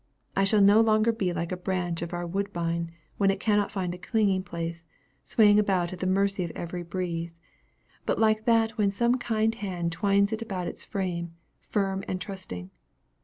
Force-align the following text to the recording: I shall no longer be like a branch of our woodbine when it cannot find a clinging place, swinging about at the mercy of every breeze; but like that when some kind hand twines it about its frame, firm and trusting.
I 0.35 0.45
shall 0.45 0.61
no 0.61 0.81
longer 0.81 1.11
be 1.11 1.31
like 1.31 1.51
a 1.51 1.55
branch 1.55 2.01
of 2.01 2.11
our 2.11 2.25
woodbine 2.25 2.89
when 3.17 3.29
it 3.29 3.39
cannot 3.39 3.71
find 3.71 3.93
a 3.93 3.99
clinging 3.99 4.41
place, 4.41 4.87
swinging 5.23 5.59
about 5.59 5.93
at 5.93 5.99
the 5.99 6.07
mercy 6.07 6.43
of 6.43 6.49
every 6.55 6.81
breeze; 6.81 7.39
but 8.07 8.17
like 8.17 8.45
that 8.45 8.79
when 8.79 8.89
some 8.89 9.19
kind 9.19 9.53
hand 9.53 9.91
twines 9.91 10.33
it 10.33 10.41
about 10.41 10.65
its 10.65 10.83
frame, 10.83 11.35
firm 11.69 12.03
and 12.07 12.19
trusting. 12.19 12.71